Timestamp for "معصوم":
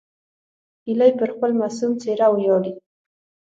1.59-1.91